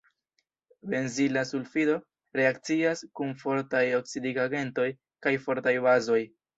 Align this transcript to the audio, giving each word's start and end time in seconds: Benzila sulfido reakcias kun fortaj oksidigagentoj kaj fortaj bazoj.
Benzila 0.93 1.43
sulfido 1.49 1.99
reakcias 2.41 3.05
kun 3.21 3.39
fortaj 3.45 3.85
oksidigagentoj 4.01 4.91
kaj 5.29 5.39
fortaj 5.49 5.81
bazoj. 5.91 6.23